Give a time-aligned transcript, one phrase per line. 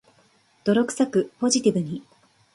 [0.65, 2.01] 泥臭く、ポジティブに